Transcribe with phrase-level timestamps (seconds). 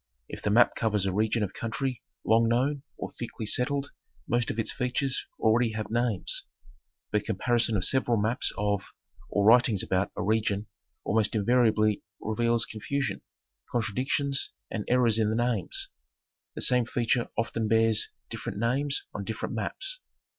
[0.27, 3.91] If the map covers a region of country long known or thickly settled
[4.27, 6.47] most of its features already have names.
[7.11, 8.83] But comparison of several maps of,
[9.29, 10.65] or writings about, a region
[11.03, 13.21] almost invariably reveals confusion,
[13.71, 15.89] contradictions and errors in the names.
[16.55, 19.99] The same feature often bears different names on different maps.